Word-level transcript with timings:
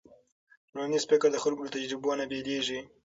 ټولنیز 0.69 1.03
فکر 1.11 1.27
د 1.31 1.37
خلکو 1.43 1.65
له 1.65 1.71
تجربو 1.75 2.17
نه 2.19 2.25
بېلېږي. 2.31 2.79